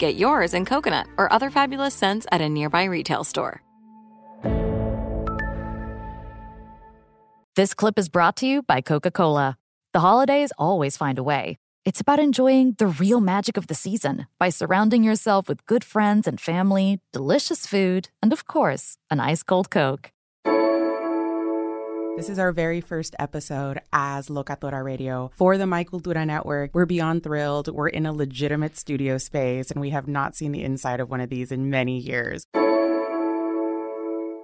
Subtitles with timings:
[0.00, 3.60] Get yours in coconut or other fabulous scents at a nearby retail store.
[7.54, 9.58] This clip is brought to you by Coca Cola.
[9.92, 11.58] The holidays always find a way.
[11.84, 16.26] It's about enjoying the real magic of the season by surrounding yourself with good friends
[16.26, 20.12] and family, delicious food, and of course, an ice cold Coke.
[22.20, 26.74] This is our very first episode as Locatora Radio for the My Cultura Network.
[26.74, 27.68] We're beyond thrilled.
[27.68, 31.22] We're in a legitimate studio space, and we have not seen the inside of one
[31.22, 32.44] of these in many years.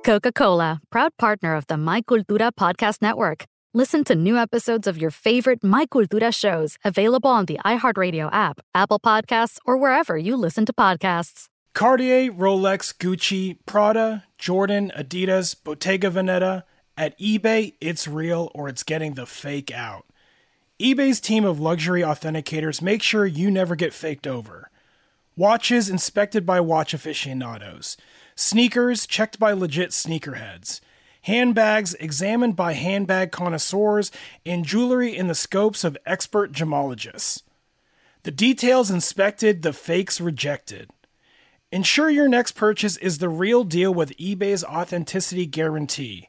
[0.07, 3.45] Coca Cola, proud partner of the My Cultura Podcast Network.
[3.75, 8.59] Listen to new episodes of your favorite My Cultura shows available on the iHeartRadio app,
[8.75, 11.49] Apple Podcasts, or wherever you listen to podcasts.
[11.75, 16.63] Cartier, Rolex, Gucci, Prada, Jordan, Adidas, Bottega Veneta.
[16.97, 20.07] At eBay, it's real or it's getting the fake out.
[20.81, 24.71] eBay's team of luxury authenticators make sure you never get faked over.
[25.37, 27.99] Watches inspected by watch aficionados.
[28.35, 30.81] Sneakers checked by legit sneakerheads.
[31.23, 34.11] Handbags examined by handbag connoisseurs.
[34.47, 37.43] And jewelry in the scopes of expert gemologists.
[38.23, 40.91] The details inspected, the fakes rejected.
[41.71, 46.29] Ensure your next purchase is the real deal with eBay's authenticity guarantee.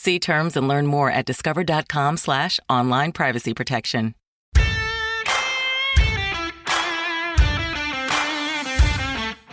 [0.00, 4.14] See terms and learn more at discover.com slash online privacy protection.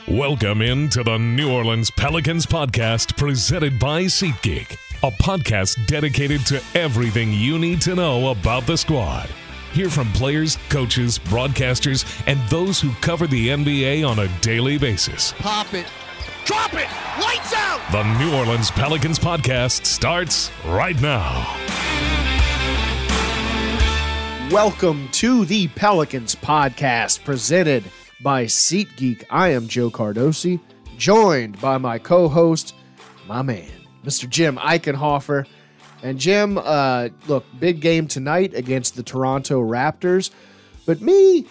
[0.08, 7.34] Welcome into the New Orleans Pelicans podcast presented by SeatGeek, a podcast dedicated to everything
[7.34, 9.28] you need to know about the squad.
[9.74, 15.34] Hear from players, coaches, broadcasters, and those who cover the NBA on a daily basis.
[15.40, 15.88] Pop it.
[16.48, 16.88] Drop it.
[17.20, 17.82] Lights out.
[17.92, 21.46] The New Orleans Pelicans podcast starts right now.
[24.50, 27.84] Welcome to the Pelicans podcast presented
[28.22, 29.26] by SeatGeek.
[29.30, 30.62] I am Joe Cardosi,
[30.98, 32.74] joined by my co-host,
[33.28, 33.70] my man,
[34.06, 34.30] Mr.
[34.30, 35.46] Jim Eichenhofer.
[36.02, 40.30] And Jim, uh, look, big game tonight against the Toronto Raptors.
[40.86, 41.46] But me,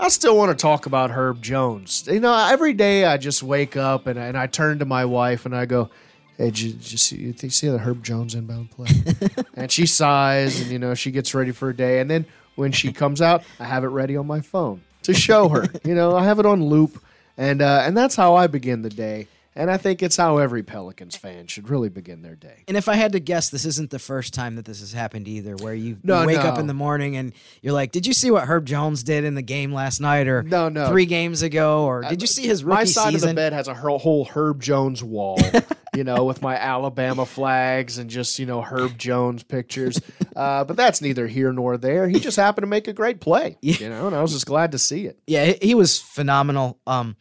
[0.00, 2.08] I still want to talk about Herb Jones.
[2.10, 5.44] You know, every day I just wake up and, and I turn to my wife
[5.44, 5.90] and I go,
[6.38, 8.88] Hey, did you, did you see, you see the Herb Jones inbound play?
[9.54, 12.00] and she sighs and, you know, she gets ready for a day.
[12.00, 15.50] And then when she comes out, I have it ready on my phone to show
[15.50, 15.66] her.
[15.84, 17.04] you know, I have it on loop.
[17.36, 19.28] And, uh, and that's how I begin the day.
[19.56, 22.62] And I think it's how every Pelicans fan should really begin their day.
[22.68, 25.26] And if I had to guess, this isn't the first time that this has happened
[25.26, 28.30] either, where you, No, wake up in the morning and you're like, "Did you see
[28.30, 30.88] what Herb Jones did in the game last night, or No, no.
[30.88, 33.52] three games ago, or did you see his rookie my side season?" of the bed
[33.52, 35.38] has a whole Herb Jones wall,
[35.94, 40.00] you know, with my Alabama flags and just you know Herb Jones pictures.
[40.36, 42.08] Uh, but that's neither here nor there.
[42.08, 44.72] He just happened to make a great play, you know, and I was just glad
[44.72, 45.18] to see it.
[45.26, 46.78] Yeah, he, he was phenomenal.
[46.86, 47.16] Um,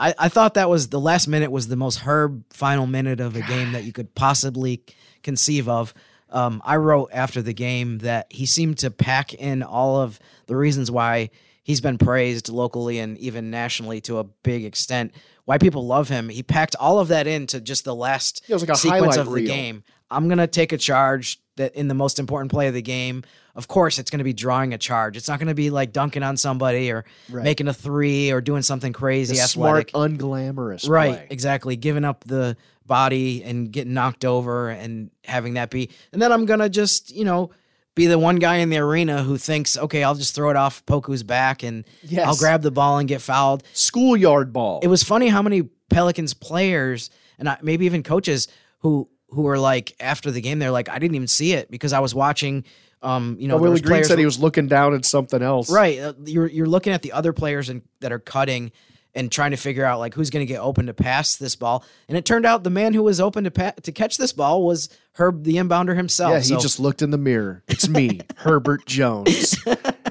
[0.00, 3.36] I, I thought that was the last minute was the most Herb final minute of
[3.36, 4.82] a game that you could possibly
[5.22, 5.92] conceive of.
[6.30, 10.56] Um, I wrote after the game that he seemed to pack in all of the
[10.56, 11.30] reasons why
[11.62, 15.12] he's been praised locally and even nationally to a big extent.
[15.44, 16.30] Why people love him.
[16.30, 19.46] He packed all of that into just the last like sequence of the reel.
[19.46, 19.84] game.
[20.10, 23.22] I'm gonna take a charge that in the most important play of the game.
[23.54, 25.16] Of course, it's gonna be drawing a charge.
[25.16, 27.44] It's not gonna be like dunking on somebody or Right.
[27.44, 31.26] making a three or doing something crazy The smart, unglamorous right, play.
[31.30, 31.76] exactly.
[31.76, 35.90] Giving up the body and getting knocked over and having that be.
[36.12, 37.50] And then I'm gonna just you know
[37.94, 40.84] be the one guy in the arena who thinks, okay, I'll just throw it off
[40.86, 42.26] Poku's back and Yes.
[42.26, 43.62] I'll grab the ball and get fouled.
[43.72, 44.80] Schoolyard ball.
[44.82, 48.46] It was funny how many Pelicans players and maybe even coaches
[48.78, 51.92] who who were like after the game, they're like, I didn't even see it because
[51.92, 52.64] I was watching.
[53.02, 55.70] Um, you know, Willie Green said he was looking down at something else.
[55.70, 55.98] right.
[55.98, 58.72] uh, You're you're looking at the other players and that are cutting
[59.14, 61.82] and trying to figure out like who's going to get open to pass this ball.
[62.08, 64.62] And it turned out the man who was open to pa- to catch this ball
[64.64, 66.32] was Herb the inbounder himself.
[66.32, 67.62] Yeah, he So- just looked in the mirror.
[67.68, 69.56] It's me, Herbert Jones.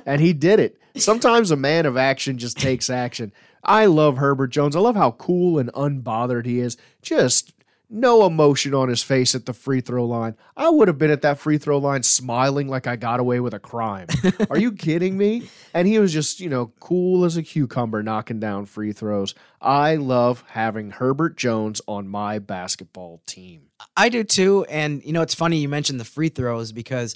[0.05, 0.79] And he did it.
[0.95, 3.31] Sometimes a man of action just takes action.
[3.63, 4.75] I love Herbert Jones.
[4.75, 6.75] I love how cool and unbothered he is.
[7.03, 7.53] Just
[7.89, 10.35] no emotion on his face at the free throw line.
[10.55, 13.53] I would have been at that free throw line smiling like I got away with
[13.53, 14.07] a crime.
[14.49, 15.49] Are you kidding me?
[15.73, 19.33] And he was just, you know, cool as a cucumber knocking down free throws.
[19.59, 23.63] I love having Herbert Jones on my basketball team.
[23.97, 24.65] I do too.
[24.69, 27.15] And you know, it's funny you mentioned the free throws because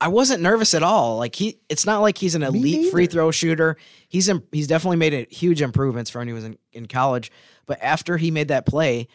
[0.00, 1.18] I wasn't nervous at all.
[1.18, 3.76] Like he, it's not like he's an elite free throw shooter.
[4.08, 7.30] He's im- he's definitely made a huge improvements for when he was in, in college.
[7.66, 9.08] But after he made that play,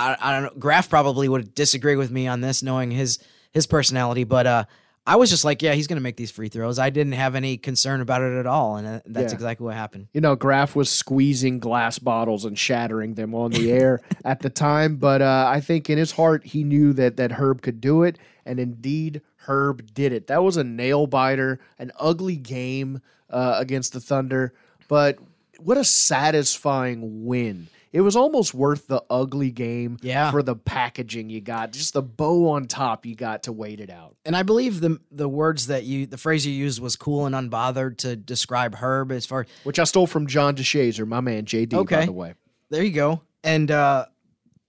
[0.00, 0.58] I, I don't know.
[0.60, 3.18] Graf probably would disagree with me on this, knowing his
[3.52, 4.24] his personality.
[4.24, 4.64] But uh,
[5.06, 6.78] I was just like, yeah, he's gonna make these free throws.
[6.78, 9.36] I didn't have any concern about it at all, and uh, that's Yeah.
[9.36, 10.08] exactly what happened.
[10.12, 14.50] you know, Graf was squeezing glass bottles and shattering them on the air at the
[14.50, 14.96] time.
[14.96, 18.18] But uh, I think in his heart, he knew that that Herb could do it,
[18.46, 20.26] and indeed, Herb did it.
[20.28, 23.00] That was a nail biter, an ugly game
[23.30, 24.52] uh, against the Thunder,
[24.88, 25.18] but
[25.58, 27.68] what a satisfying win.
[27.92, 30.30] It was almost worth the ugly game Yeah.
[30.30, 33.90] for the packaging you got, just the bow on top you got to wait it
[33.90, 34.14] out.
[34.24, 37.34] And I believe the the words that you the phrase you used was cool and
[37.34, 41.74] unbothered to describe Herb as far Which I stole from John DeShazier, my man JD,
[41.74, 41.96] okay.
[41.96, 42.34] by the way.
[42.70, 43.22] There you go.
[43.42, 44.06] And uh,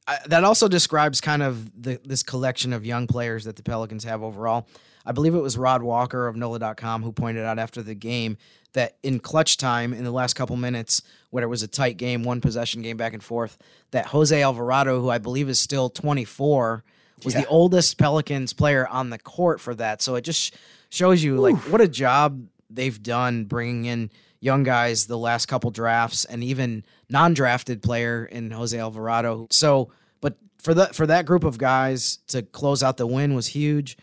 [0.07, 4.03] I, that also describes kind of the, this collection of young players that the Pelicans
[4.03, 4.67] have overall.
[5.06, 8.38] I believe it was Rod Walker of NOLA.com who pointed out after the game
[8.74, 12.24] that in clutch time, in the last couple minutes, when it was a tight game,
[12.24, 13.57] one possession game back and forth,
[13.92, 16.83] that Jose Alvarado, who I believe is still 24,
[17.24, 20.01] was the oldest Pelicans player on the court for that.
[20.01, 20.56] So it just
[20.89, 25.69] shows you like what a job they've done bringing in young guys the last couple
[25.71, 29.48] drafts and even non-drafted player in Jose Alvarado.
[29.51, 33.48] So, but for that for that group of guys to close out the win was
[33.48, 33.98] huge.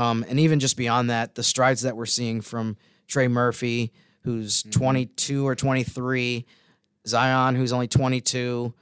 [0.00, 3.92] Um, and even just beyond that, the strides that we're seeing from Trey Murphy,
[4.22, 6.46] who's 22 or 23,
[7.06, 8.72] Zion, who's only 22,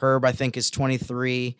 [0.00, 1.56] Herb, I think, is 23.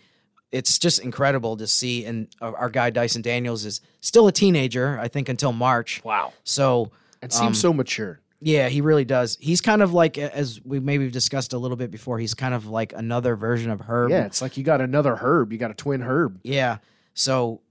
[0.52, 2.04] It's just incredible to see.
[2.04, 6.04] And our our guy Dyson Daniels is still a teenager, I think, until March.
[6.04, 6.34] Wow.
[6.44, 6.90] So
[7.22, 8.20] it seems um, so mature.
[8.40, 9.38] yeah, he really does.
[9.40, 12.66] He's kind of like, as we maybe discussed a little bit before, he's kind of
[12.66, 14.10] like another version of Herb.
[14.10, 15.52] Yeah, it's like you got another Herb.
[15.52, 16.38] You got a twin Herb.
[16.42, 16.78] Yeah.
[17.14, 17.62] So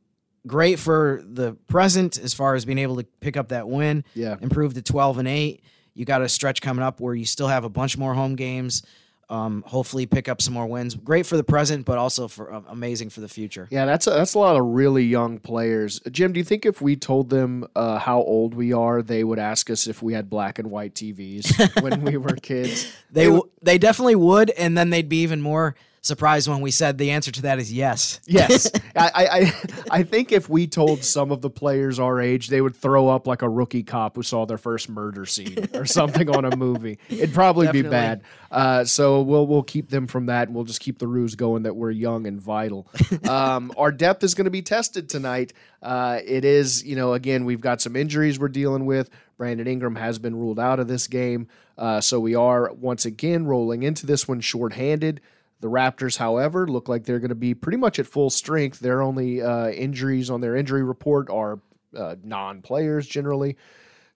[0.47, 4.03] great for the present as far as being able to pick up that win.
[4.13, 4.35] Yeah.
[4.41, 5.63] Improve to 12 and 8.
[5.93, 8.83] You got a stretch coming up where you still have a bunch more home games.
[9.27, 10.93] Um, hopefully pick up some more wins.
[10.93, 13.67] Great for the present, but also for uh, amazing for the future.
[13.71, 15.99] Yeah, that's a, that's a lot of really young players.
[16.11, 19.39] Jim, do you think if we told them uh, how old we are, they would
[19.39, 22.91] ask us if we had black and white TVs when we were kids?
[23.11, 25.75] They w- they definitely would, and then they'd be even more
[26.05, 28.19] surprised when we said the answer to that is yes.
[28.25, 32.61] Yes, I, I I think if we told some of the players our age, they
[32.61, 36.29] would throw up like a rookie cop who saw their first murder scene or something
[36.29, 36.99] on a movie.
[37.09, 38.21] It'd probably be bad.
[38.51, 41.63] Uh, so we'll we'll keep them from that, and we'll just keep the ruse going
[41.63, 42.87] that we're young and vital.
[43.25, 45.51] Um, our depth is going to be tested tonight.
[45.81, 49.09] Uh, it is, you know, again we've got some injuries we're dealing with.
[49.37, 51.47] Brandon Ingram has been ruled out of this game,
[51.77, 55.21] uh, so we are once again rolling into this one shorthanded.
[55.61, 58.79] The Raptors, however, look like they're going to be pretty much at full strength.
[58.79, 61.59] Their only uh, injuries on their injury report are
[61.95, 63.57] uh, non-players generally.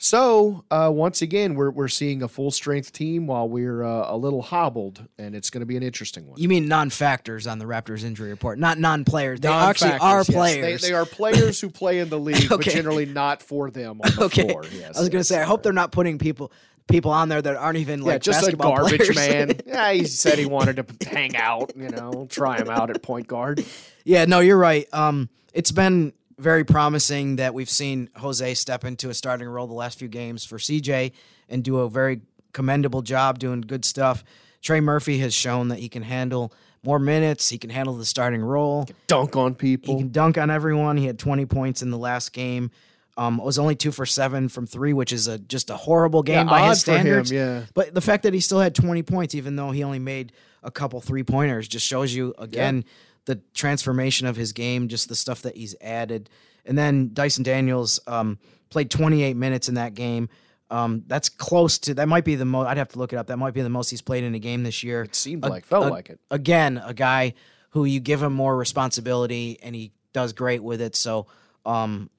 [0.01, 4.15] So uh, once again, we're we're seeing a full strength team while we're uh, a
[4.15, 6.39] little hobbled, and it's going to be an interesting one.
[6.39, 9.41] You mean non-factors on the Raptors injury report, not non-players.
[9.41, 10.29] They Non-factors, actually are yes.
[10.29, 10.81] players.
[10.81, 14.11] They, they are players who play in the league, but generally not for them on
[14.15, 14.47] the okay.
[14.47, 14.63] floor.
[14.71, 15.27] Yes, I was going to yes.
[15.27, 16.53] say, I hope they're not putting people
[16.89, 19.15] people on there that aren't even like yeah, just a garbage players.
[19.15, 19.59] man.
[19.65, 23.27] yeah, he said he wanted to hang out, you know, try him out at point
[23.27, 23.63] guard.
[24.03, 24.87] Yeah, no, you're right.
[24.93, 29.73] Um, it's been very promising that we've seen Jose step into a starting role the
[29.73, 31.11] last few games for CJ
[31.49, 32.21] and do a very
[32.53, 34.23] commendable job doing good stuff.
[34.61, 36.53] Trey Murphy has shown that he can handle
[36.83, 37.49] more minutes.
[37.49, 38.87] He can handle the starting role.
[39.07, 39.95] Dunk on people.
[39.95, 40.97] He can dunk on everyone.
[40.97, 42.71] He had 20 points in the last game.
[43.19, 46.47] Um, was only two for seven from three, which is a just a horrible game
[46.47, 47.31] Yeah, by his for him, standards.
[47.31, 47.63] yeah.
[47.73, 50.31] But the fact that he still had 20 points, even though he only made
[50.63, 52.85] a couple three pointers, just shows you again
[53.25, 56.29] the transformation of his game, just the stuff that he's added.
[56.65, 60.29] And then Dyson Daniels um, played 28 minutes in that game.
[60.71, 62.67] Um, that's close to that might be the most.
[62.67, 63.27] I'd have to look it up.
[63.27, 65.01] That might be the most he's played in a game this year.
[65.03, 66.19] It seemed like- felt like it.
[66.31, 67.33] Again, a guy
[67.71, 70.95] who you give him more responsibility and he does great with it.
[70.95, 71.27] So
[71.65, 72.09] um,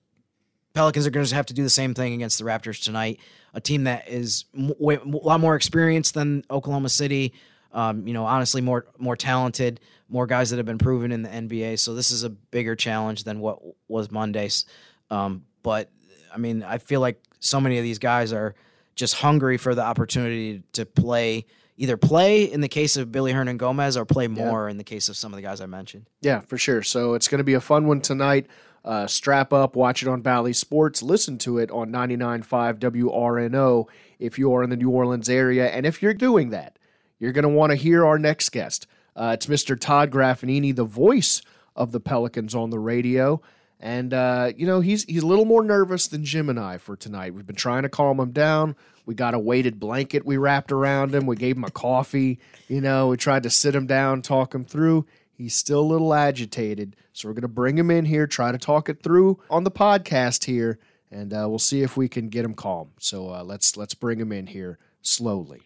[0.75, 3.19] Pelicans are going to have to do the same thing against the Raptors tonight.
[3.55, 7.33] A team that is m- way, a lot more experienced than Oklahoma City.
[7.73, 11.29] Um, you know, honestly, more more talented, more guys that have been proven in the
[11.29, 11.79] NBA.
[11.79, 14.65] So this is a bigger challenge than what was Monday's.
[15.11, 15.91] Um, but
[16.33, 18.55] I mean, I feel like so many of these guys are
[18.95, 21.47] just hungry for the opportunity to play,
[21.77, 25.17] either play in the case of Willy Hernangomez or play more in the case of
[25.17, 26.07] some of the guys I mentioned.
[26.21, 26.83] Yeah, for sure.
[26.83, 28.47] So it's going to be a fun one tonight.
[28.84, 33.87] Uh, strap up, watch it on Bally Sports, listen to it on 99.5 WRNO
[34.18, 35.68] if you are in the New Orleans area.
[35.68, 36.78] And if you're doing that,
[37.18, 38.87] you're going to want to hear our next guest.
[39.14, 39.78] Uh, it's Mr.
[39.78, 41.42] Todd Graffagnini, the voice
[41.76, 43.42] of the Pelicans on the radio.
[43.78, 46.96] And, uh, you know, he's, he's a little more nervous than Jim and I for
[46.96, 47.34] tonight.
[47.34, 48.76] We've been trying to calm him down.
[49.06, 51.26] We got a weighted blanket we wrapped around him.
[51.26, 52.38] We gave him a coffee.
[52.68, 55.06] You know, we tried to sit him down, talk him through.
[55.40, 56.97] He's still a little agitated.
[57.14, 59.70] So we're going to bring him in here, try to talk it through on the
[59.70, 60.78] podcast here,
[61.11, 62.90] and uh, we'll see if we can get him calm.
[62.99, 65.62] So uh, let's let's bring him in here slowly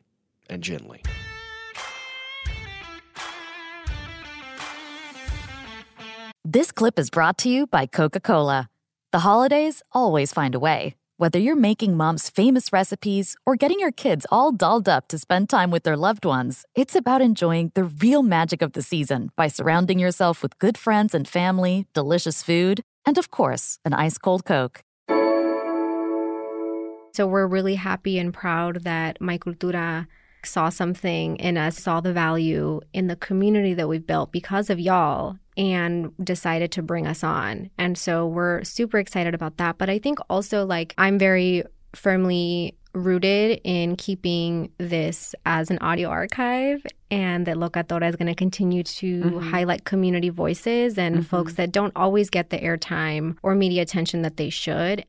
[0.48, 1.02] and gently.
[6.44, 8.70] This clip is brought to you by Coca Cola.
[9.10, 10.94] The holidays always find a way.
[11.16, 15.48] Whether you're making mom's famous recipes or getting your kids all dolled up to spend
[15.48, 19.46] time with their loved ones, it's about enjoying the real magic of the season by
[19.46, 24.44] surrounding yourself with good friends and family, delicious food, and of course, an ice cold
[24.44, 24.80] Coke.
[27.14, 30.08] So we're really happy and proud that My Cultura
[30.46, 34.78] saw something in us, saw the value in the community that we've built because of
[34.80, 37.70] y'all and decided to bring us on.
[37.78, 39.78] And so we're super excited about that.
[39.78, 41.62] But I think also, like, I'm very
[41.94, 48.34] firmly rooted in keeping this as an audio archive and that Locatora is going to
[48.36, 49.50] continue to Mhm.
[49.50, 51.24] highlight community voices and Mhm.
[51.24, 55.04] folks that don't always get the airtime or media attention that they should.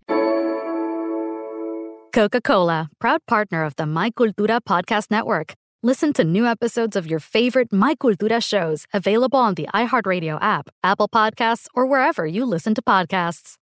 [2.15, 5.53] Coca Cola, proud partner of the My Cultura podcast network.
[5.83, 10.69] Listen to new episodes of your favorite My Cultura shows available on the iHeartRadio app,
[10.81, 13.55] Apple Podcasts, or wherever you listen to podcasts.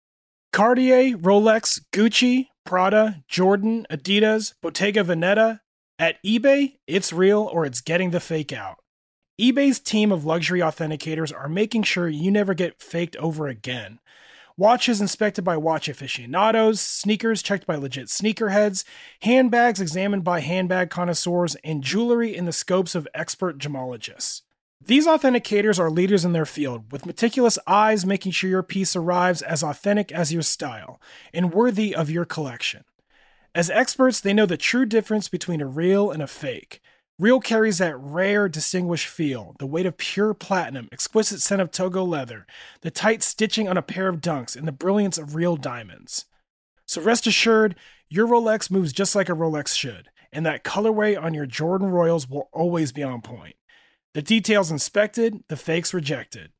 [0.52, 5.60] Cartier, Rolex, Gucci, Prada, Jordan, Adidas, Bottega Veneta.
[5.98, 8.76] At eBay, it's real or it's getting the fake out.
[9.40, 13.98] eBay's team of luxury authenticators are making sure you never get faked over again.
[14.56, 18.84] Watches inspected by watch aficionados, sneakers checked by legit sneakerheads,
[19.20, 24.42] handbags examined by handbag connoisseurs, and jewelry in the scopes of expert gemologists.
[24.84, 29.40] These authenticators are leaders in their field, with meticulous eyes making sure your piece arrives
[29.40, 31.00] as authentic as your style
[31.32, 32.84] and worthy of your collection.
[33.54, 36.80] As experts, they know the true difference between a real and a fake.
[37.22, 42.02] Real carries that rare, distinguished feel, the weight of pure platinum, exquisite scent of Togo
[42.02, 42.48] leather,
[42.80, 46.24] the tight stitching on a pair of dunks, and the brilliance of real diamonds.
[46.84, 47.76] So rest assured,
[48.08, 52.28] your Rolex moves just like a Rolex should, and that colorway on your Jordan Royals
[52.28, 53.54] will always be on point.
[54.14, 56.50] The details inspected, the fakes rejected.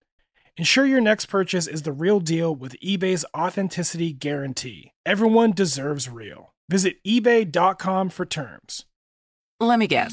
[0.57, 4.92] Ensure your next purchase is the real deal with eBay's authenticity guarantee.
[5.04, 6.54] Everyone deserves real.
[6.69, 8.85] Visit eBay.com for terms.
[9.59, 10.12] Let me guess.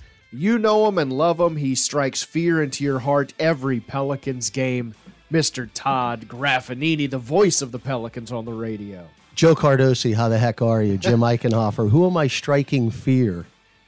[0.31, 1.55] you know him and love him.
[1.57, 4.95] He strikes fear into your heart every Pelicans game.
[5.31, 5.69] Mr.
[5.73, 9.07] Todd Graffagnini, the voice of the Pelicans on the radio.
[9.33, 10.97] Joe Cardosi, how the heck are you?
[10.97, 13.45] Jim Eichenhofer, who am I striking fear?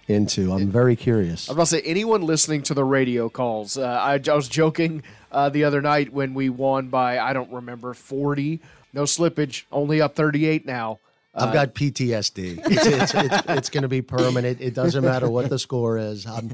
[0.07, 0.51] into.
[0.51, 1.49] I'm very curious.
[1.49, 3.77] I'm about to say anyone listening to the radio calls.
[3.77, 7.51] Uh, I, I was joking uh, the other night when we won by I don't
[7.51, 8.59] remember 40.
[8.93, 10.99] No slippage, only up 38 now.
[11.35, 12.59] I've Uh, got PTSD.
[12.65, 14.61] It's, it's, it's, it's going to be permanent.
[14.61, 16.25] It doesn't matter what the score is.
[16.25, 16.51] I'm,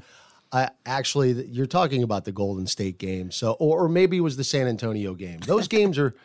[0.51, 4.38] I actually, you're talking about the Golden State game, so or, or maybe it was
[4.38, 5.39] the San Antonio game.
[5.41, 6.15] Those games are.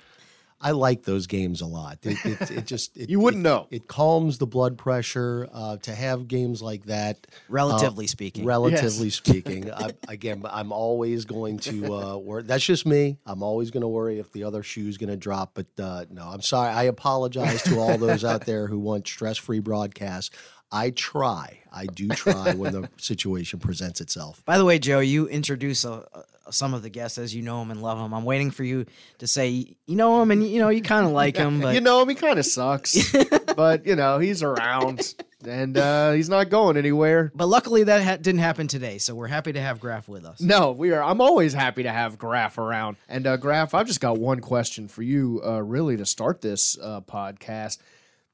[0.61, 1.99] I like those games a lot.
[2.04, 3.66] It, it, it just it, You wouldn't it- know.
[3.70, 7.26] It calms the blood pressure uh, to have games like that.
[7.49, 8.44] Relatively uh, speaking.
[8.46, 9.14] Relatively Yes.
[9.25, 9.70] speaking.
[9.70, 12.44] I, again, I'm always going to uh, worry.
[12.44, 13.18] That's just me.
[13.26, 15.50] I'm always going to worry if the other shoe's going to drop.
[15.54, 16.70] But uh, no, I'm sorry.
[16.73, 20.34] I apologize to all those out there who want stress-free broadcasts.
[20.73, 21.61] I try.
[21.73, 24.44] I do try when the situation presents itself.
[24.44, 27.61] By the way, Joe, you introduce uh, uh, some of the guests as you know
[27.61, 28.12] them and love them.
[28.12, 28.87] I'm waiting for you
[29.18, 31.80] to say you know him and you know you kind of like him, but you
[31.80, 33.12] know him, he kind of sucks,
[33.56, 35.14] but you know he's around
[35.47, 37.30] and uh, he's not going anywhere.
[37.35, 40.40] But luckily that ha- didn't happen today, so we're happy to have Graf with us.
[40.40, 41.02] No, we are.
[41.02, 42.97] I'm always happy to have Graf around.
[43.09, 46.78] And uh, Graf, I've just got one question for you, uh, really, to start this
[46.83, 47.78] uh, podcast.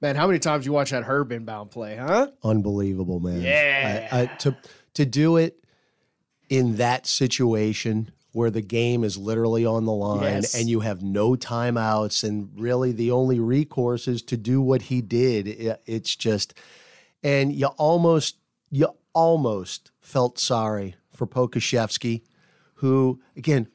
[0.01, 2.29] Man, how many times you watch that Herb inbound play, huh?
[2.43, 3.43] Unbelievable, man.
[3.43, 4.09] Yeah.
[4.11, 4.57] I, I, to
[4.95, 5.63] to do it
[6.49, 10.55] in that situation where the game is literally on the line Yes.
[10.55, 15.01] and you have no timeouts and really the only recourse is to do what he
[15.01, 15.47] did.
[15.49, 16.55] It- it's just
[17.23, 18.37] and you almost
[18.71, 22.23] you almost felt sorry for Pokusevski,
[22.77, 23.69] who again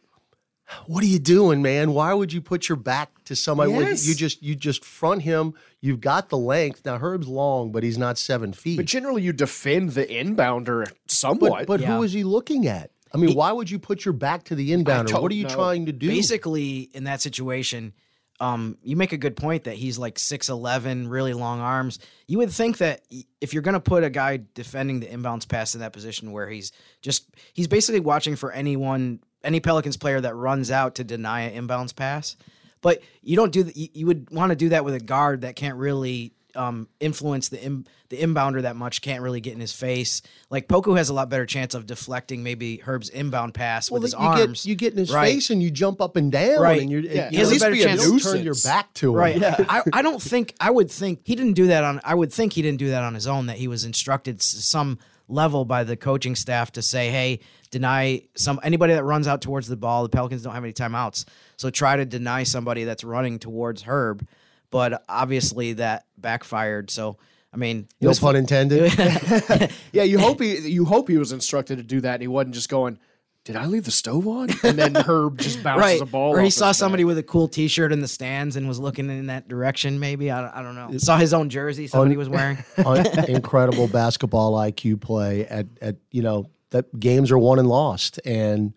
[0.88, 1.94] what are you doing, man?
[1.94, 3.72] Why would you put your back to somebody?
[3.72, 4.08] Yes.
[4.08, 5.54] You just you just front him.
[5.82, 6.86] You've got the length.
[6.86, 8.78] Now Herb's long, but he's not seven feet.
[8.78, 11.68] But generally, you defend the inbounder somewhat.
[11.68, 12.92] But, but who is he looking at?
[13.14, 15.22] I mean, why would you put your back to the inbounder?
[15.22, 15.50] What are you know.
[15.50, 16.08] trying to do?
[16.08, 17.94] Basically, in that situation,
[18.42, 22.00] um, you make a good point that he's like six eleven, really long arms.
[22.28, 23.02] You would think that
[23.40, 26.50] if you're going to put a guy defending the inbounds pass in that position where
[26.50, 31.42] he's just he's basically watching for anyone, any Pelicans player that runs out to deny
[31.42, 32.36] an inbounds pass.
[32.82, 33.76] But you don't do that.
[33.78, 37.50] You, you would want to do that with a guard that can't really um, influence
[37.50, 39.02] the Im, the inbounder that much.
[39.02, 40.22] Can't really get in his face.
[40.50, 44.04] Like Poku has a lot better chance of deflecting maybe Herb's inbound pass well, with
[44.04, 44.64] his you arms.
[44.64, 45.34] get you get in his Right.
[45.34, 46.82] face and you jump up and down, Right.
[46.82, 47.26] and you're Yeah.
[47.26, 49.16] you He has at a better be chance- you turn your back to him.
[49.16, 49.44] Right.
[49.44, 52.54] I, I don't think I would think he didn't do that on I would think
[52.54, 55.96] he didn't do that on his own that he was instructed some level by the
[55.96, 57.40] coaching staff to say, "Hey,
[57.72, 60.04] deny some anybody that runs out towards the ball.
[60.04, 61.26] The Pelicans don't have any timeouts.
[61.58, 64.28] So try to deny somebody that's running towards Herb."
[64.72, 66.90] But obviously that backfired.
[66.90, 67.18] So
[67.56, 68.94] I mean, it No was pun intended.
[69.94, 72.54] yeah, you hope he you hope he was instructed to do that, and he wasn't
[72.54, 73.00] just going.
[73.46, 74.50] Did I leave the stove on?
[74.64, 76.02] And then Herb just bounces right.
[76.02, 76.32] a ball.
[76.36, 78.80] or he off saw his somebody with a cool T-shirt in the stands and was
[78.80, 80.00] looking in that direction.
[80.00, 80.98] Maybe I, don't- I don't know.
[80.98, 82.58] Saw his own jersey somebody Un- was wearing.
[82.86, 88.20] un- incredible basketball IQ play at at you know that games are won and lost
[88.26, 88.74] and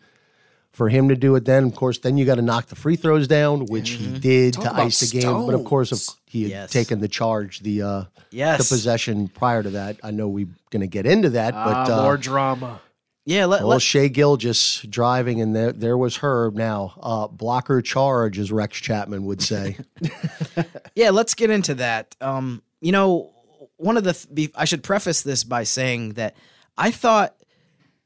[0.70, 2.94] for him to do it then of course then you got to knock the free
[2.94, 6.00] throws down which he did Talk to about ice the game but of course of,
[6.26, 6.70] he had Yes.
[6.70, 8.58] taken the charge the uh Yes.
[8.68, 11.98] the possession prior to that I know we're going to get into that but Ah,
[11.98, 12.80] uh, more drama.
[13.28, 16.50] Yeah, let, well, let- Shai Gilgeous driving, and there, there was her.
[16.50, 19.76] Now, uh, blocker charge, as Rex Chapman would say.
[20.94, 22.16] yeah, let's get into that.
[22.22, 23.30] Um, you know,
[23.76, 26.38] one of the th- I should preface this by saying that
[26.78, 27.34] I thought,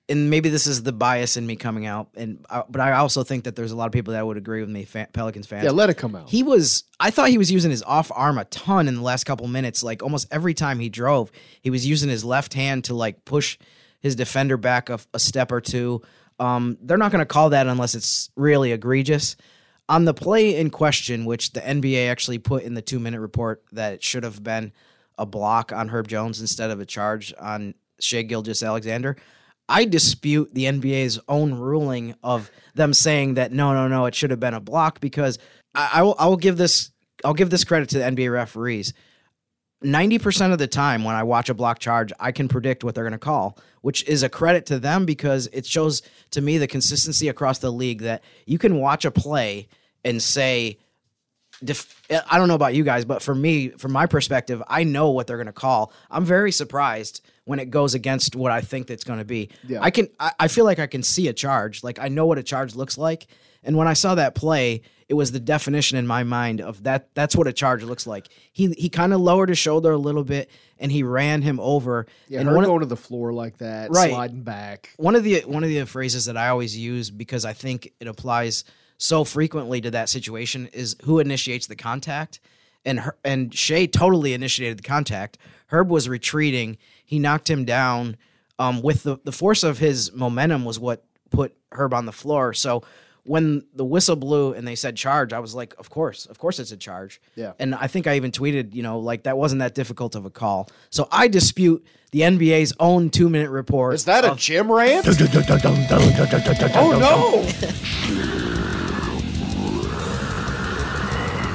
[0.08, 3.22] and maybe this is the bias in me coming out, and uh, but I also
[3.22, 5.62] think that there's a lot of people that would agree with me, Pelicans fans.
[5.62, 6.30] Yeah, let it come out.
[6.30, 6.82] He was.
[6.98, 9.84] I thought he was using his off arm a ton in the last couple minutes.
[9.84, 11.30] Like almost every time he drove,
[11.60, 13.56] he was using his left hand to like push
[14.02, 16.02] his defender back a, a step or two.
[16.38, 19.36] Um, they're not going to call that unless it's really egregious.
[19.88, 23.62] On the play in question, which the NBA actually put in the two minute report
[23.72, 24.72] that it should have been
[25.18, 29.16] a block on Herb Jones instead of a charge on Shai Gilgeous-Alexander.
[29.68, 34.30] I dispute the NBA's own ruling of them saying that no, no, no, it should
[34.30, 35.38] have been a block because
[35.74, 36.90] I, I will, I will give this,
[37.24, 38.92] I'll give this credit to the NBA referees.
[39.82, 43.04] 90% of the time when I watch a block charge, I can predict what they're
[43.04, 46.66] going to call, which is a credit to them because it shows to me the
[46.66, 49.68] consistency across the league that you can watch a play
[50.04, 50.78] and say,
[52.10, 55.26] I don't know about you guys, but for me, from my perspective, I know what
[55.26, 55.92] they're going to call.
[56.10, 59.50] I'm very surprised when it goes against what I think it's going to be.
[59.66, 59.78] Yeah.
[59.80, 61.82] I can, I, I feel like I can see a charge.
[61.82, 63.26] Like I know what a charge looks like.
[63.62, 67.14] And when I saw that play, it was the definition in my mind of that.
[67.14, 68.28] That's what a charge looks like.
[68.50, 72.06] He he kind of lowered his shoulder a little bit and he ran him over.
[72.28, 74.10] Yeah, and one going to the floor like that, Right.
[74.10, 74.94] sliding back.
[74.96, 78.08] one of the one of the phrases that I always use because I think it
[78.08, 78.64] applies
[78.96, 82.40] so frequently to that situation is who initiates the contact.
[82.84, 85.36] and her, and Shai totally initiated the contact.
[85.66, 86.78] Herb was retreating.
[87.04, 88.16] He knocked him down.
[88.58, 92.52] Um, with the the force of his momentum was what put Herb on the floor.
[92.54, 92.82] So
[93.24, 96.58] when the whistle blew and they said charge, I was like, of course, of course
[96.58, 97.20] it's a charge.
[97.36, 97.52] Yeah.
[97.58, 100.30] And I think I even tweeted, you know, like that wasn't that difficult of a
[100.30, 100.68] call.
[100.90, 103.94] So I dispute the NBA's own two minute report.
[103.94, 105.06] Is that a of- Jim rant?
[106.74, 107.48] oh no!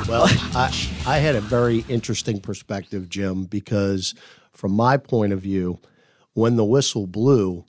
[0.08, 0.24] Well,
[0.56, 0.74] I,
[1.06, 4.16] I had a very interesting perspective, Jim, because
[4.54, 5.80] from my point of view,
[6.34, 7.66] when the whistle blew,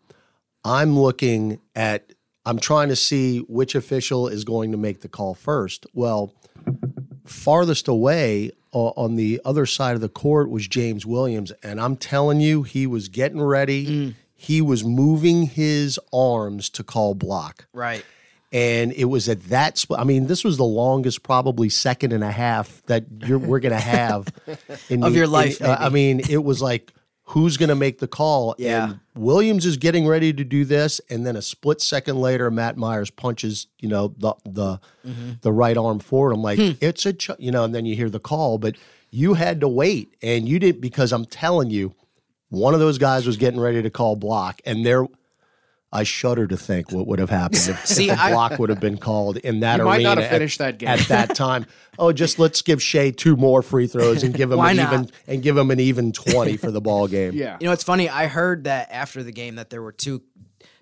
[0.64, 2.12] I'm looking at,
[2.48, 5.86] I'm trying to see which official is going to make the call first.
[5.92, 6.32] Well,
[7.24, 11.52] farthest away uh, on the other side of the court was James Williams.
[11.62, 14.14] And I'm telling you, he was getting ready.
[14.34, 17.66] He was moving his arms to call block.
[17.72, 18.04] Right.
[18.50, 19.98] And it was at that spot.
[20.00, 23.74] I mean, this was the longest, probably second and a half that you're, we're going
[23.74, 24.28] to have
[24.88, 26.92] in Of the- your life, in- uh, I mean, it was like,
[27.28, 28.54] who's going to make the call?
[28.58, 28.84] Yeah.
[28.84, 32.76] And Williams is getting ready to do this, and then a split second later, Matt
[32.76, 35.30] Myers punches, you know, the the Mm-hmm.
[35.40, 36.32] the right arm forward.
[36.32, 36.70] I'm like, Hmm.
[36.82, 38.76] it's a, ch-, you know, and then you hear the call, but
[39.10, 41.94] you had to wait, and you didn't because I'm telling you,
[42.50, 45.06] one of those guys was getting ready to call block, and there.
[45.90, 48.68] I shudder to think what would have happened if, See, if a I- block would
[48.68, 50.88] have been called in that You arena might not have at- that game.
[50.88, 51.64] at that time.
[51.98, 54.92] Oh, just let's give Shai two more free throws and give him an not?
[54.92, 57.32] even and give him an even twenty for the ball game.
[57.34, 57.56] Yeah.
[57.60, 58.08] You know, it's funny.
[58.08, 60.20] I heard that after the game that there were two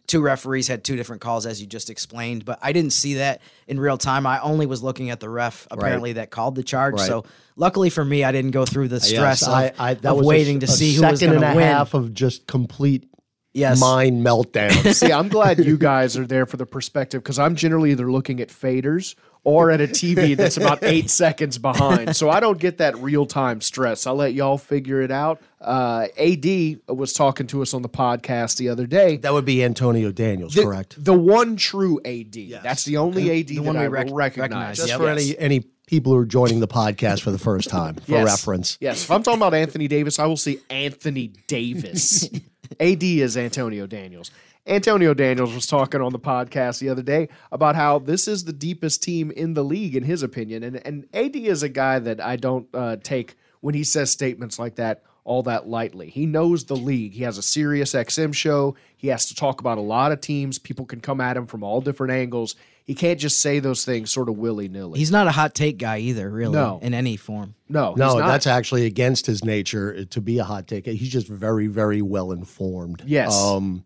[0.08, 3.40] two referees had two different calls as you just explained, but I didn't see that
[3.66, 4.24] in real time.
[4.26, 6.94] I only was looking at the ref apparently that called the charge.
[6.94, 7.06] Right.
[7.08, 7.24] So
[7.56, 10.04] luckily for me, I didn't go through the uh, stress Yes, of, I, I, that
[10.10, 11.72] of was a- waiting to a see who was second going and to a win.
[11.72, 13.08] half of just complete
[13.56, 13.80] Yes.
[13.80, 14.92] mind meltdown.
[14.94, 18.40] See, I'm glad you guys are there for the perspective because I'm generally either looking
[18.40, 19.14] at faders
[19.44, 22.16] or at a TV that's about eight seconds behind.
[22.16, 24.06] So I don't get that real time stress.
[24.06, 25.40] I'll let y'all figure it out.
[25.60, 29.16] Uh, AD was talking to us on the podcast the other day.
[29.18, 31.02] that would be Antonio Daniels, The, correct?
[31.02, 32.36] the one true AD.
[32.36, 32.62] Yes.
[32.62, 34.36] That's the only AD The that one I rec- recognize.
[34.38, 34.98] recognize, Just Yep.
[34.98, 35.18] for Yes.
[35.30, 38.24] any any people who are joining the podcast for the first time, for Yes.
[38.26, 38.76] reference.
[38.80, 42.28] Yes, if I'm talking about Anthony Davis, I will see Anthony Davis.
[42.80, 44.30] AD is Antonio Daniels.
[44.66, 48.52] Antonio Daniels was talking on the podcast the other day about how this is the
[48.52, 50.64] deepest team in the league, in his opinion.
[50.64, 54.58] And and AD is a guy that I don't uh, take when he says statements
[54.58, 56.08] like that all that lightly.
[56.08, 57.12] He knows the league.
[57.12, 58.76] He has a SiriusXM show.
[58.96, 60.58] He has to talk about a lot of teams.
[60.58, 62.54] People can come at him from all different angles.
[62.84, 65.00] He can't just say those things sort of willy nilly.
[65.00, 66.78] He's not a hot take guy either, really, No.
[66.80, 67.56] in any form.
[67.68, 68.28] No, he's No, not.
[68.28, 70.86] that's actually against his nature to be a hot take.
[70.86, 73.02] He's just very, very well informed.
[73.04, 73.34] Yes.
[73.36, 73.84] Um,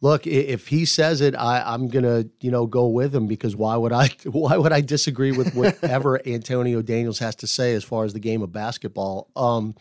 [0.00, 3.76] look, if he says it, I, I'm gonna, you know, go with him because why
[3.76, 4.10] would I?
[4.24, 8.20] Why would I disagree with whatever Antonio Daniels has to say as far as the
[8.20, 9.28] game of basketball?
[9.34, 9.74] Um,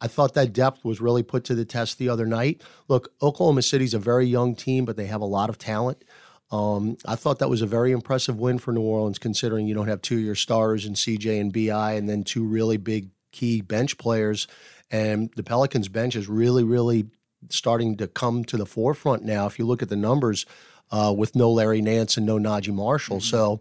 [0.00, 2.62] I thought that depth was really put to the test the other night.
[2.86, 6.04] Look, Oklahoma City's a very young team, but they have a lot of talent.
[6.50, 9.88] Um, I thought that was a very impressive win for New Orleans, considering you don't
[9.88, 13.60] have two of your stars in CJ and Bi, and then two really big key
[13.60, 14.46] bench players.
[14.90, 17.08] And the Pelicans bench is really, really
[17.50, 19.46] starting to come to the forefront now.
[19.46, 20.46] If you look at the numbers,
[20.90, 23.60] uh, with no Larry Nance and no Naji Marshall, so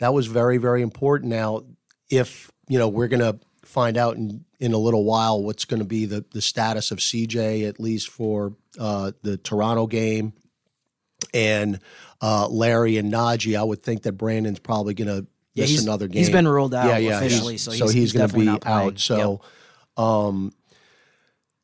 [0.00, 1.30] that was very, very important.
[1.30, 1.62] Now,
[2.10, 5.80] if you know, we're going to find out in in a little while what's going
[5.80, 10.32] to be the the status of CJ, at least for uh, the Toronto game
[11.34, 11.78] and
[12.20, 15.82] uh, Larry and Naji, I would think that Brandon's probably going to Yeah, miss he's-
[15.82, 16.18] anoting game.
[16.20, 18.38] he's been ruled out yeah, yeah, officially, he's- so so he's- he's, he's going to
[18.60, 18.98] be out.
[18.98, 19.40] So,
[19.96, 20.52] um,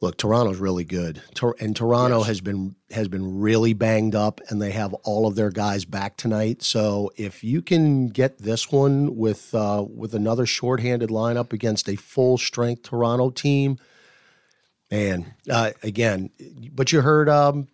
[0.04, 4.60] look, Toronto's really good, Tor- and Toronto has been has been really banged up, and
[4.60, 6.62] they have all of their guys back tonight.
[6.62, 11.96] So if you can get this one with uh, with another shorthanded lineup against a
[11.96, 13.78] full strength Toronto team,
[14.90, 16.30] man, uh, again,
[16.72, 17.68] but you heard um,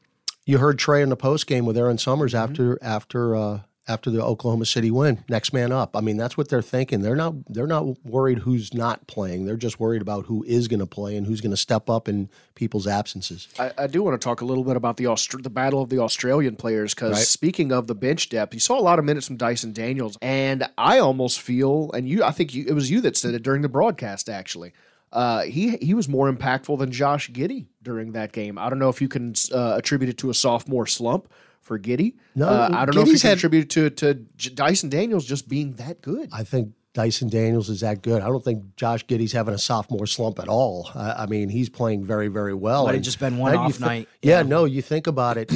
[0.47, 4.23] you heard Trey in the post game with Erin Summers after after uh, after the
[4.23, 5.25] Oklahoma City win.
[5.29, 5.97] Next man up.
[5.97, 7.01] I mean, that's what they're thinking.
[7.03, 9.45] They're not they're not worried who's not playing.
[9.47, 12.09] They're just worried about who is going to play and who's going to step up
[12.09, 13.49] in people's absences.
[13.59, 15.89] I, I do want to talk a little bit about the Aust- the battle of
[15.91, 17.23] the Australian players because Right.
[17.27, 20.69] speaking of the bench depth, you saw a lot of minutes from Dyson Daniels, and
[20.79, 23.63] I almost feel, and you, I think you, it was you that said it during
[23.63, 24.29] the broadcast.
[24.29, 24.73] Actually,
[25.13, 28.59] uh, he he was more impactful than Josh Giddey during that game.
[28.59, 31.33] I don't know if you can uh, attribute it to a sophomore slump
[31.71, 32.15] for Giddey.
[32.35, 34.89] No, uh, I don't know if you Giddey's can had- attribute to to J- Dyson
[34.91, 36.29] Daniels just being that good.
[36.33, 38.23] I think Dyson Daniels is that good.
[38.23, 40.91] I don't think Josh Giddey's having a sophomore slump at all.
[40.97, 42.87] I, I mean, he's playing very, very well.
[42.87, 44.09] Might have just been one off thi- night.
[44.23, 44.43] Yeah, Yeah.
[44.43, 45.53] no, you think about it.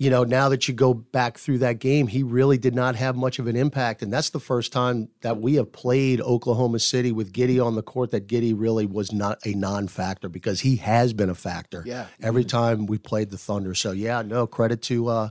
[0.00, 3.16] You know, now that you go back through that game, he really did not have
[3.16, 4.00] much of an impact.
[4.00, 7.82] And that's the first time that we have played Oklahoma City with Giddey on the
[7.82, 11.82] court that Giddey really was not a non factor because he has been a factor
[11.84, 12.06] Yeah.
[12.22, 13.74] every time we played the Thunder.
[13.74, 15.28] So, yeah, no, credit to uh,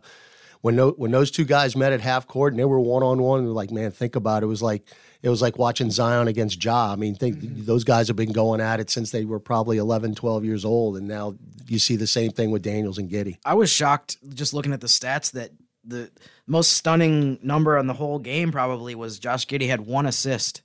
[0.62, 3.23] when, no, when those two guys met at half court and they were one on
[3.23, 4.45] one, like, man, think about it.
[4.45, 4.84] It was like,
[5.21, 6.91] it was like watching Zion against Ja.
[6.91, 7.65] I mean, think mm-hmm.
[7.65, 10.97] those guys have been going at it since they were probably 11, 12 years old.
[10.97, 11.36] And now
[11.67, 13.38] you see the same thing with Daniels and Giddey.
[13.43, 15.51] I was shocked just looking at the stats that
[15.84, 16.10] the
[16.47, 20.62] most stunning number on the whole game probably was Josh Giddey had one assist.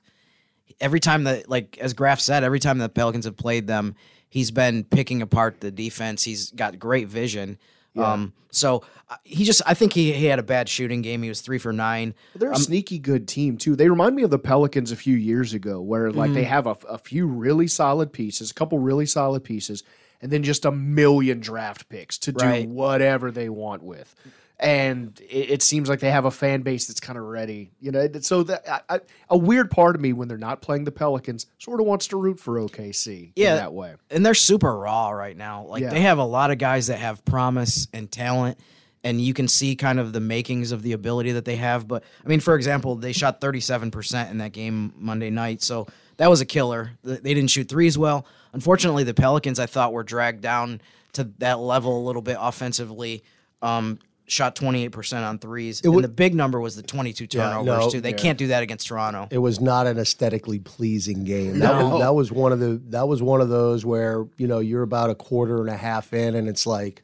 [0.80, 3.94] Every time that, like as Graf said, every time the Pelicans have played them,
[4.28, 6.24] he's been picking apart the defense.
[6.24, 7.58] He's got great vision.
[7.96, 11.22] Um, so uh, he just, I think he, he had a bad shooting game.
[11.22, 12.14] He was three for nine.
[12.34, 13.76] They're a Um, sneaky good team too.
[13.76, 16.48] They remind me of the Pelicans a few years ago, where like they Mhm.
[16.48, 19.82] have a, a few really solid pieces, a couple really solid pieces,
[20.20, 24.14] and then just a million draft picks to do whatever they want with.
[24.60, 27.90] And it, it seems like they have a fan base that's kind of ready, you
[27.90, 28.06] know.
[28.20, 31.46] So that I, I, a weird part of me when they're not playing the Pelicans
[31.58, 33.94] sort of wants to root for OKC yeah, in that way.
[34.10, 35.64] And they're super raw right now.
[35.64, 35.90] Like Yeah.
[35.90, 38.58] they have a lot of guys that have promise and talent,
[39.02, 41.88] and you can see kind of the makings of the ability that they have.
[41.88, 46.30] But I mean, for example, they shot 37% in that game Monday night, so that
[46.30, 46.92] was a killer.
[47.02, 48.24] They didn't shoot threes well.
[48.52, 50.80] Unfortunately, the Pelicans I thought were dragged down
[51.14, 53.24] to that level a little bit offensively.
[53.62, 57.50] Um, shot 28% on threes, It wa- and the big number was the 22 Yeah,
[57.50, 58.00] turnovers no, too.
[58.00, 58.16] They yeah.
[58.16, 59.28] can't do that against Toronto.
[59.30, 61.58] It was not an aesthetically pleasing game.
[61.58, 61.88] That, No.
[61.90, 64.82] was, that was one of the that was one of those where you know you're
[64.82, 67.02] about a quarter and a half in, and it's like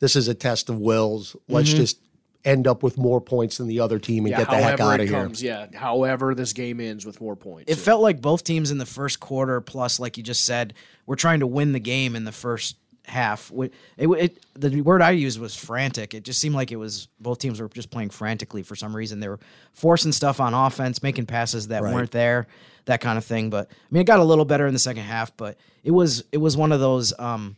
[0.00, 1.36] this is a test of wills.
[1.48, 1.76] Let's Mm-hmm.
[1.76, 1.80] Mhm.
[1.80, 1.98] just
[2.44, 4.98] end up with more points than the other team and Yeah, get the heck out
[4.98, 5.16] of here.
[5.22, 7.70] comes, Yeah, however this game ends with more points.
[7.70, 10.74] It felt like both teams in the first quarter, plus, like you just said,
[11.06, 12.74] we're trying to win the game in the first
[13.06, 13.48] half.
[13.48, 16.14] Wi- It, it, the word I used was frantic.
[16.14, 19.20] It just seemed like it was both teams were just playing frantically for some reason.
[19.20, 19.40] They were
[19.72, 21.92] forcing stuff on offense, making passes that Right.
[21.94, 22.46] weren't there,
[22.84, 23.50] that kind of thing.
[23.50, 26.24] But I mean, it got a little better in the second half, but it was
[26.32, 27.12] it was one of those.
[27.18, 27.56] Um,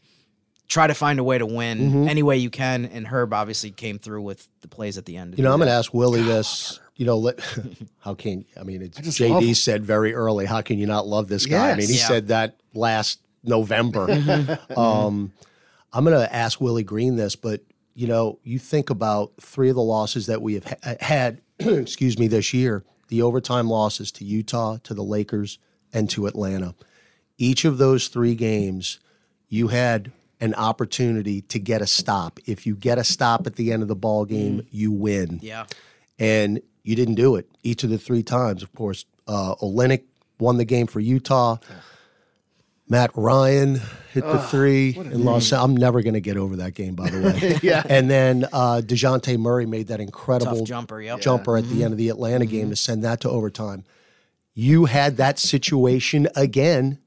[0.67, 2.09] Try to find a way to win Mhm.
[2.09, 5.35] any way you can, and Herb obviously came through with the plays at the end.
[5.37, 6.81] You know, I'm going to ask Willie this.
[6.97, 7.39] You know, let,
[8.01, 8.81] how can I mean?
[8.81, 10.47] It's just love JD said very early.
[10.47, 11.71] How can you not love this guy?
[11.71, 12.09] I mean, he Yeah.
[12.09, 14.59] said that last November.
[14.77, 15.33] um,
[15.93, 17.63] I'm going to ask Willie Green this, but
[17.95, 21.41] you know, you think about three of the losses that we have ha- had.
[21.61, 25.59] excuse me, this year, the overtime losses to Utah, to the Lakers,
[25.93, 26.75] and to Atlanta.
[27.39, 28.99] Each of those three games,
[29.49, 32.41] you had an opportunity to get a stop.
[32.47, 35.67] If you get a stop at the end of the ball game, you win Yeah.
[36.19, 38.63] and you didn't do it each of the three times.
[38.65, 40.03] Of course, uh, Olynyk
[40.41, 41.59] won the game for Utah.
[42.88, 43.81] Matt Ryan
[44.12, 45.53] hit the Ugh, three what a and lost.
[45.53, 47.59] I'm never going to get over that game, by the way.
[47.62, 47.83] Yeah.
[47.88, 51.20] And then uh, Dejounte Murray made that incredible Tough jumper, yep.
[51.20, 53.85] jumper at the end of the Atlanta game to send that to overtime.
[54.53, 56.99] You had that situation again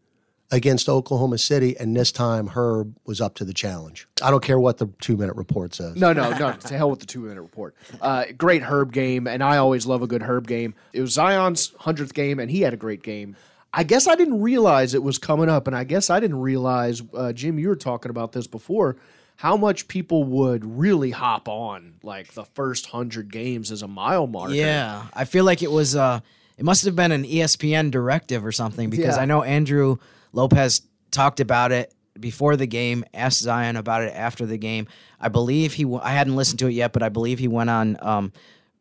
[0.51, 4.07] against Oklahoma City, and this time Herb was up to the challenge.
[4.21, 5.95] I don't care what the two minute report says.
[5.95, 6.53] No, no, no.
[6.53, 7.75] to hell with the two minute report.
[8.01, 10.73] Uh, great Herb game, and I always love a good Herb game.
[10.93, 13.35] It was Zion's hundredth game, and he had a great game.
[13.77, 17.03] I guess I didn't realize it was coming up, and I guess I didn't realize,
[17.13, 18.97] uh, Jim, you were talking about this before,
[19.35, 24.25] how much people would really hop on like the first hundred games as a mile
[24.25, 24.55] marker.
[24.55, 25.95] Yeah, I feel like it was.
[25.95, 26.21] Uh,
[26.57, 29.21] it must have been an ESPN directive or something because Yeah.
[29.21, 29.97] I know Andrew
[30.33, 34.87] Lopez talked about it before the game, asked Zion about it after the game.
[35.19, 35.83] I believe he.
[35.83, 38.33] w- I hadn't listened to it yet, but I believe he went on um,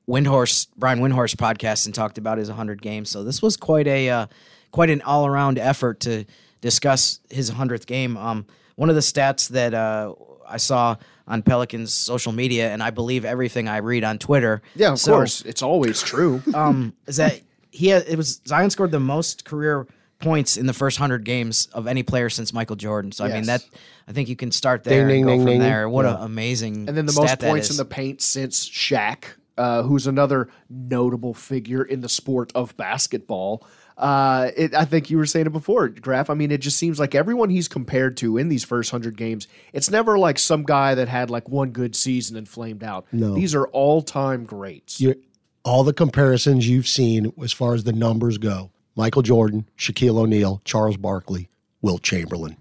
[0.09, 3.11] Windhorst Brian Windhorst podcast and talked about his 100 games.
[3.11, 4.27] So this was quite a uh,
[4.71, 6.25] quite an all around effort to
[6.61, 8.17] discuss his 100th game.
[8.17, 10.15] Um, one of the stats that uh,
[10.49, 10.97] I saw
[11.29, 14.63] on Pelicans social media, and I believe everything I read on Twitter.
[14.75, 15.43] Yeah, of So, course.
[15.43, 16.43] It's always true.
[16.55, 19.87] um, is that he had, it was Zion scored the most career
[20.19, 23.13] points in the first hundred games of any player since Michael Jordan.
[23.13, 23.63] So I mean that
[24.09, 25.85] I think you can start there Ding, and go ding, from ding, there.
[25.85, 25.93] ding.
[25.93, 26.17] What Yeah.
[26.17, 29.25] an amazing And then the most points in the paint since Shaq,
[29.59, 33.67] uh, who's another notable figure in the sport of basketball.
[33.97, 36.29] Uh, it, I think you were saying it before, Graf.
[36.29, 39.49] I mean, it just seems like everyone he's compared to in these first hundred games,
[39.73, 43.07] it's never like some guy that had like one good season and flamed out.
[43.11, 43.35] No.
[43.35, 45.01] These are all time greats.
[45.01, 45.17] You're,
[45.65, 50.63] all the comparisons you've seen as far as the numbers go Michael Jordan, Shaquille O'Neal,
[50.65, 51.49] Charles Barkley,
[51.83, 52.57] Wilt Chamberlain.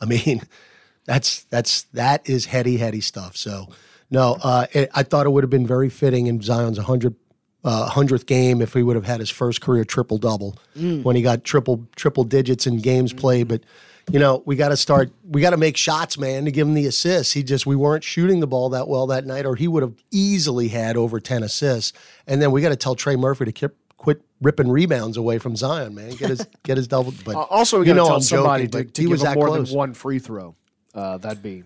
[0.00, 0.42] I mean,
[1.04, 3.36] that's that's that is heady, heady stuff.
[3.36, 3.68] So,
[4.10, 7.14] no, uh, it, I thought it would have been very fitting in Zion's 100
[7.64, 11.02] uh, 100th game if he would have had his first career triple double Mm.
[11.04, 13.48] when he got triple triple digits in games played.
[13.48, 13.62] But
[14.10, 16.74] you know, we got to start, we got to make shots, man, to give him
[16.74, 17.32] the assists.
[17.34, 19.94] He just, we weren't shooting the ball that well that night, or he would have
[20.10, 21.92] easily had over 10 assists.
[22.26, 25.54] And then we got to tell Trey Murphy to keep, quit ripping rebounds away from
[25.54, 26.10] Zion, man.
[26.16, 27.14] Get his, get his double.
[27.24, 29.46] But Uh, also, we got to tell I'm somebody joking, to, to give him more
[29.46, 29.68] close.
[29.68, 30.56] than one free throw.
[30.92, 31.62] Uh, that'd be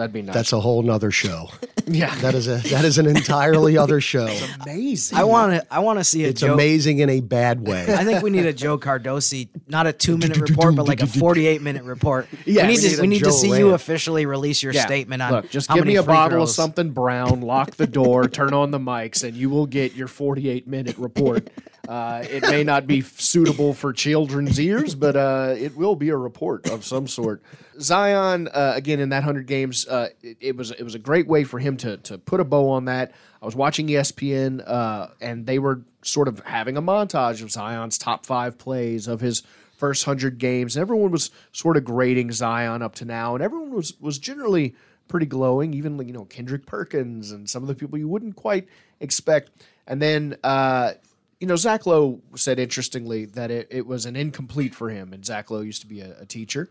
[0.00, 0.34] that'd be nice.
[0.34, 1.48] That's a whole nother show.
[1.86, 4.28] yeah, That is a, that is an entirely other show.
[4.62, 5.16] amazing.
[5.18, 5.72] I want to.
[5.72, 6.54] I want to see a It's Joe.
[6.54, 7.82] amazing in a bad way.
[7.94, 11.06] I think we need a Joe Cardosi, not a two minute report, but like a
[11.06, 12.26] forty eight minute report.
[12.46, 12.66] Yes.
[12.66, 13.00] we need We to.
[13.02, 14.86] We need to Joe see you officially release your Yeah.
[14.86, 15.32] statement on.
[15.32, 16.50] Look, just how give many me a bottle throws.
[16.50, 20.08] of something brown, lock the door, turn on the mics, and you will get your
[20.08, 21.48] 48 minute report.
[21.88, 26.16] Uh, it may not be suitable for children's ears, but uh, it will be a
[26.16, 27.42] report of some sort.
[27.80, 31.26] Zion, uh, again, in that 100 games, uh, it, it was it was a great
[31.26, 33.12] way for him to to put a bow on that.
[33.42, 37.98] I was watching ESPN, uh, and they were sort of having a montage of Zion's
[37.98, 39.42] top five plays of his
[39.76, 40.76] first 100 games.
[40.76, 44.74] And everyone was sort of grading Zion up to now, and everyone was was generally
[45.08, 45.74] pretty glowing.
[45.74, 48.68] Even you know Kendrick Perkins and some of the people you wouldn't quite
[49.00, 49.50] expect.
[49.86, 50.92] And then uh,
[51.40, 55.24] you know Zach Lowe said interestingly that it, it was an incomplete for him, and
[55.24, 56.68] Zach Lowe used to be a, a teacher.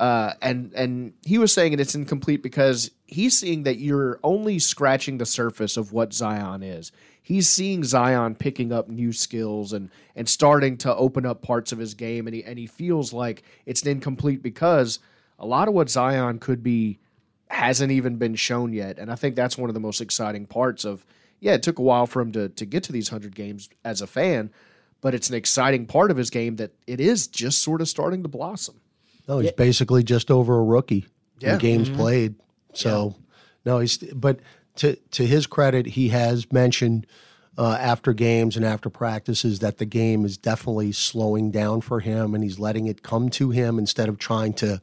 [0.00, 4.58] Uh, and and he was saying that it's incomplete because he's seeing that you're only
[4.58, 6.90] scratching the surface of what Zion is.
[7.22, 11.78] He's seeing Zion picking up new skills and and starting to open up parts of
[11.78, 15.00] his game, and he and he feels like it's incomplete because
[15.38, 16.98] a lot of what Zion could be
[17.48, 18.98] hasn't even been shown yet.
[18.98, 21.04] And I think that's one of the most exciting parts of
[21.40, 24.00] yeah, it took a while for him to to get to these hundred games as
[24.00, 24.50] a fan,
[25.02, 28.22] but it's an exciting part of his game that it is just sort of starting
[28.22, 28.80] to blossom.
[29.30, 31.06] No, he's basically just over a rookie
[31.40, 31.52] Yeah.
[31.52, 31.94] in games Mhm.
[31.94, 32.34] played.
[32.74, 33.14] So,
[33.64, 34.40] no, he's but
[34.76, 37.06] to to his credit, he has mentioned
[37.58, 42.34] uh, after games and after practices that the game is definitely slowing down for him,
[42.34, 44.80] and he's letting it come to him instead of trying to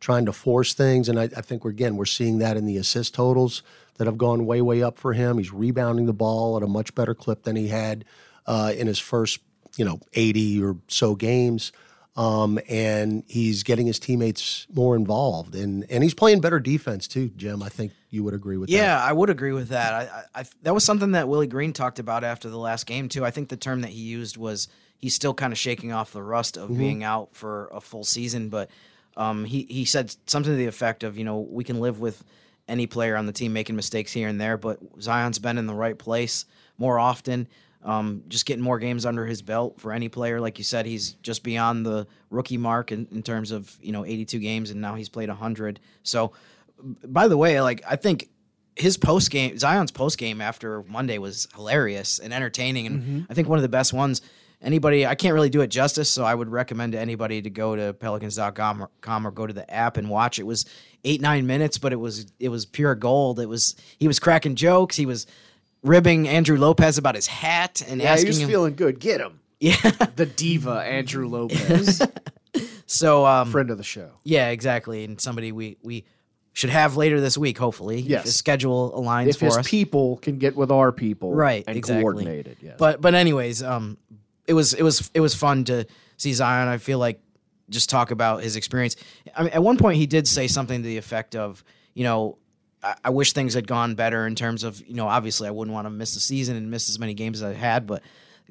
[0.00, 1.08] trying to force things.
[1.08, 3.62] And I, I think we're again we're seeing that in the assist totals
[3.96, 5.38] that have gone way way up for him.
[5.38, 8.04] He's rebounding the ball at a much better clip than he had
[8.46, 9.38] uh, in his first
[9.78, 11.72] you know eighty or so games
[12.16, 17.28] um, and he's getting his teammates more involved, and and he's playing better defense too,
[17.36, 17.62] Jim.
[17.62, 18.76] I think you would agree with that.
[18.76, 19.92] Yeah, I would agree with that.
[20.34, 23.24] I, I, that was something that Willie Green talked about after the last game too.
[23.24, 26.22] I think the term that he used was he's still kind of shaking off the
[26.22, 26.78] rust of Mhm.
[26.78, 28.70] being out for a full season, but
[29.16, 32.24] um, he he said something to the effect of you know we can live with
[32.68, 35.74] any player on the team making mistakes here and there, but Zion's been in the
[35.74, 36.46] right place
[36.78, 37.46] more often.
[37.86, 41.12] Um, just getting more games under his belt for any player, like you said, he's
[41.22, 44.96] just beyond the rookie mark in, in terms of you know 82 games, and now
[44.96, 45.78] he's played 100.
[46.02, 46.32] So,
[47.06, 48.28] by the way, like I think
[48.74, 53.26] his post game, Zion's post game after Monday was hilarious and entertaining, and Mhm.
[53.30, 54.20] I think one of the best ones.
[54.62, 57.76] Anybody, I can't really do it justice, so I would recommend to anybody to go
[57.76, 60.38] to pelicans.com or, com or go to the app and watch.
[60.38, 60.64] It was
[61.04, 63.38] eight nine minutes, but it was it was pure gold.
[63.38, 64.96] It was he was cracking jokes.
[64.96, 65.26] He was
[65.86, 68.48] ribbing Andrew Lopez about his hat and Yeah, he asking was him.
[68.48, 68.98] feeling good.
[69.00, 69.40] Get him.
[69.60, 69.76] Yeah,
[70.16, 72.02] the diva Andrew Lopez,
[72.86, 74.10] so um, friend of the show.
[74.22, 76.04] Yeah, exactly, and somebody we we
[76.52, 78.00] should have later this week, hopefully.
[78.00, 78.24] if Yes.
[78.24, 79.68] his schedule aligns If for his us.
[79.68, 82.02] people can get with our people, right and exactly.
[82.02, 82.76] coordinate it, yes.
[82.78, 83.96] but but anyways um
[84.46, 85.84] it was it was it was fun to
[86.18, 87.20] see zion i feel like
[87.68, 88.94] just talk about his experience
[89.36, 92.38] I mean, at one point he did say something to the effect of you know
[93.04, 95.86] I, wish things had gone better in terms of you know obviously i wouldn't want
[95.86, 98.02] to miss the season and miss as many games as i had but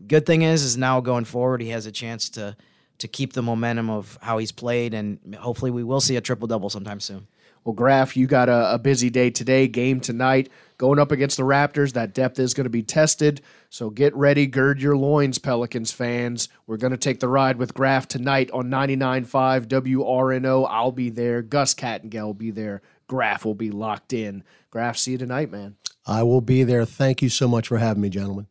[0.07, 2.55] good thing is is now going forward he has a chance to
[2.97, 6.47] to keep the momentum of how he's played and hopefully we will see a triple
[6.47, 7.27] double sometime soon
[7.65, 11.43] Well, Graf, you got a, a busy day today, game tonight, going up against the
[11.43, 11.93] Raptors.
[11.93, 13.41] That depth is going to be tested.
[13.71, 16.47] So get ready, gird your loins, Pelicans fans.
[16.67, 20.67] We're going to take the ride with Graf tonight on 99.5 WRNO.
[20.69, 21.41] I'll be there.
[21.41, 22.83] Gus Kattengell will be there.
[23.07, 24.43] Graf will be locked in.
[24.71, 25.75] Graf, see you tonight, man.
[26.05, 26.85] I will be there.
[26.85, 28.47] Thank you so much for having me, gentlemen.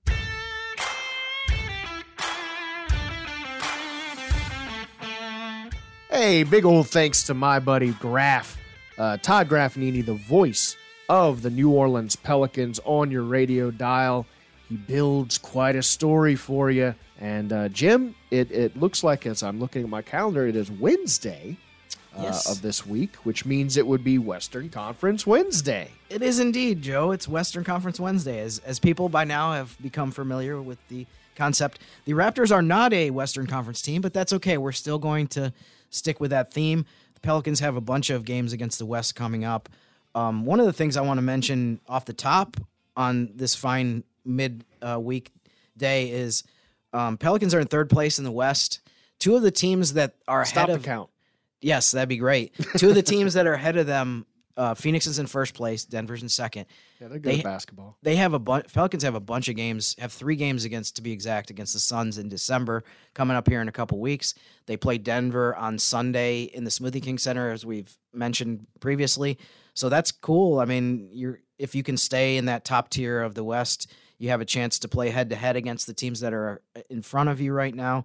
[6.11, 8.57] Hey, big old thanks to my buddy Graf,
[8.99, 10.77] uh, Todd Graffagnini, the voice
[11.09, 14.25] of the New Orleans Pelicans on your radio dial.
[14.69, 16.95] He builds quite a story for you.
[17.21, 20.71] And uh, Jim, it, it looks like as I'm looking at my calendar, it is
[20.71, 21.57] Wednesday
[22.16, 22.48] uh, Yes.
[22.50, 25.91] of this week, which means it would be Western Conference Wednesday.
[26.11, 27.11] It is indeed, Joe.
[27.11, 28.41] It's Western Conference Wednesday.
[28.41, 32.93] As, as people by now have become familiar with the concept, the Raptors are not
[32.93, 34.57] a Western Conference team, but that's okay.
[34.59, 35.53] We're still going to
[35.91, 36.84] stick with that theme.
[37.14, 39.68] The Pelicans have a bunch of games against the West coming up.
[40.14, 42.57] Um, one of the things I want to mention off the top
[42.97, 45.32] on this fine mid uh, week
[45.76, 46.45] day is
[46.93, 48.78] um, Pelicans are in third place in the West.
[49.18, 51.11] Two of the teams that are Stop ahead the of count.
[51.65, 52.55] Yes, that'd be great.
[52.77, 55.85] Two of the teams that are ahead of them, uh, Phoenix is in first place,
[55.85, 56.67] Denver's in second.
[57.01, 57.97] Yeah, they're good They- at basketball.
[58.03, 58.73] They have a bunch.
[58.73, 59.97] Pelicans have a bunch of games.
[59.99, 62.85] Have three games against, to be exact, against the Suns in December
[63.15, 64.35] coming up here in a couple weeks.
[64.67, 69.39] They play Denver on Sunday in the Smoothie King Center, as we've mentioned previously.
[69.73, 70.61] So that's cool.
[70.61, 74.29] I mean, you're if you can stay in that top tier of the West, you
[74.29, 76.61] have a chance to play head to head against the teams that are
[76.91, 78.05] in front of you right now.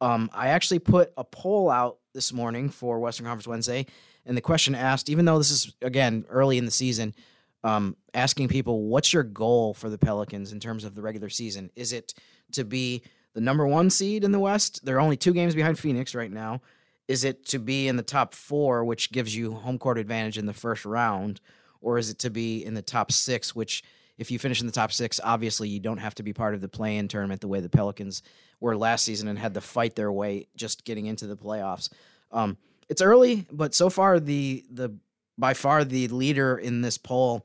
[0.00, 3.84] Um, I actually put a poll out this morning for Western Conference Wednesday,
[4.24, 7.14] and the question asked, even though this is again early in the season,
[7.62, 11.70] um, asking people, what's your goal for the Pelicans in terms of the regular season?
[11.76, 12.14] Is it
[12.52, 13.02] to be
[13.34, 14.82] the number one seed in the West?
[14.82, 16.62] They're only two games behind Phoenix right now.
[17.06, 20.46] Is it to be in the top four, which gives you home court advantage in
[20.46, 21.40] the first round?
[21.82, 23.84] Or is it to be in the top six, which,
[24.16, 26.62] if you finish in the top six, obviously you don't have to be part of
[26.62, 28.22] the play in tournament the way the Pelicans
[28.60, 31.90] were last season and had to fight their way just getting into the playoffs?
[32.32, 32.56] Um,
[32.88, 34.90] it's early, but so far the the
[35.38, 37.44] by far the leader in this poll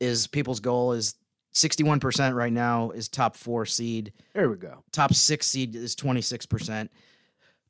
[0.00, 1.14] is people's goal is
[1.54, 4.12] 61% right now is top four seed.
[4.34, 4.84] There we go.
[4.92, 6.88] Top six seed is 26%.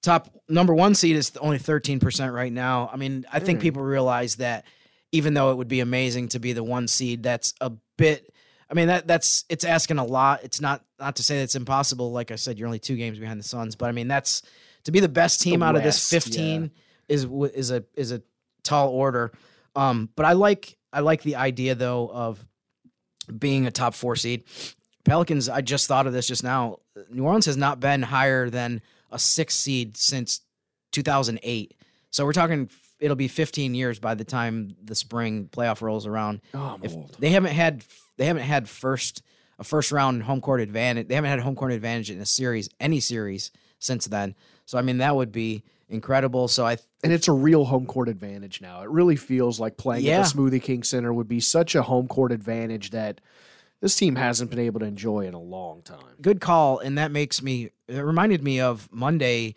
[0.03, 2.89] Top number one seed is only 13% right now.
[2.93, 3.63] I mean, I think Mm.
[3.63, 4.65] people realize that
[5.11, 8.33] even though it would be amazing to be the one seed, that's a bit
[8.71, 10.41] I mean that that's it's asking a lot.
[10.45, 12.13] It's not not to say that it's impossible.
[12.13, 14.43] Like I said, you're only two games behind the Suns, but I mean that's
[14.85, 16.71] to be the best team The out of this West, 15
[17.09, 18.23] is is a is a
[18.63, 19.33] tall order.
[19.75, 22.45] Um, but I like I like the idea though of
[23.39, 24.45] being a top four seed.
[25.05, 26.79] Pelicans, I just thought of this just now.
[27.11, 30.43] New Orleans has not been higher than a six seed since
[30.93, 31.75] 2008.
[32.11, 32.69] So we're talking
[33.01, 36.41] it'll be 15 years by the time the spring playoff rolls around.
[36.53, 37.17] Oh, if old.
[37.19, 37.85] they haven't had
[38.19, 39.23] they haven't had first
[39.59, 41.09] a first round home court advantage.
[41.09, 44.35] They haven't had home court advantage in a series, any series since then.
[44.67, 46.49] So I mean that would be incredible.
[46.49, 48.83] So I And it's a real home court advantage now.
[48.83, 50.21] It really feels like playing Yeah.
[50.21, 53.21] at the Smoothie King Center would be such a home court advantage that
[53.81, 56.17] this team hasn't been able to enjoy in a long time.
[56.21, 57.71] good call, and that makes me.
[57.87, 59.55] It reminded me of Monday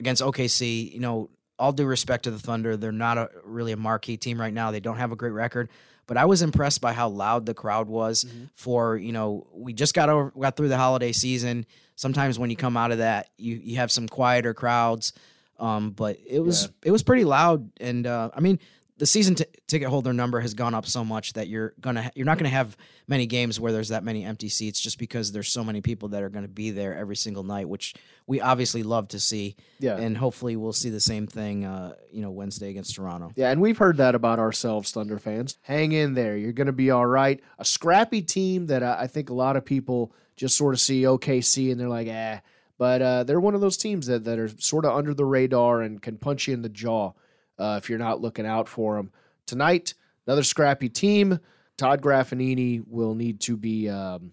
[0.00, 0.90] against OKC.
[0.92, 1.28] You know,
[1.58, 4.70] all due respect to the Thunder, they're not a really a marquee team right now.
[4.70, 5.68] They don't have a great record,
[6.08, 8.26] but I was impressed by how loud the crowd was.
[8.56, 11.64] For you know, we just got over got through the holiday season.
[11.94, 15.12] Sometimes when you come out of that, you you have some quieter crowds.
[15.60, 18.58] Um, but it was it was pretty loud, and uh, I mean.
[18.98, 22.10] The season t- ticket holder number has gone up so much that you're gonna ha-
[22.14, 22.76] you're not gonna have
[23.06, 26.22] many games where there's that many empty seats just because there's so many people that
[26.22, 27.94] are gonna be there every single night, which
[28.26, 29.54] we obviously love to see.
[29.78, 29.96] Yeah.
[29.96, 31.64] and hopefully we'll see the same thing.
[31.64, 33.30] Uh, you know, Wednesday against Toronto.
[33.36, 35.56] Yeah, and we've heard that about ourselves, Thunder fans.
[35.62, 36.36] Hang in there.
[36.36, 37.40] You're going to be all right.
[37.58, 41.02] A scrappy team that I I think a lot of people just sort of see
[41.02, 42.40] OKC and they're like, eh.
[42.78, 45.82] But uh, they're one of those teams that, that are sort of under the radar
[45.82, 47.12] and can punch you in the jaw
[47.58, 49.10] uh, if you're not looking out for them.
[49.46, 49.94] Tonight,
[50.26, 51.40] another scrappy team.
[51.76, 54.32] Todd Graffagnini will need to be um,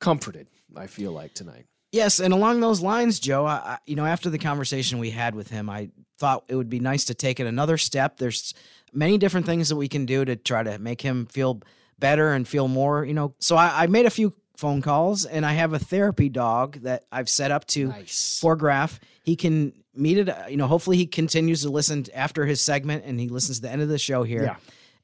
[0.00, 1.66] comforted, I feel like, tonight.
[1.92, 5.50] Yes, and along those lines, Joe, I, you know, after the conversation we had with
[5.50, 8.18] him, I thought it would be nice to take it another step.
[8.18, 8.54] There's
[8.92, 11.60] many different things that we can do to try to make him feel
[11.98, 13.34] better and feel more, you know.
[13.38, 17.04] So I, I made a few phone calls, and I have a therapy dog that
[17.10, 17.92] I've set up to
[18.40, 19.00] for Graf.
[19.26, 20.66] He can meet it, uh, you know.
[20.66, 23.88] Hopefully, he continues to listen after his segment, and he listens to the end of
[23.88, 24.56] the show here Yeah.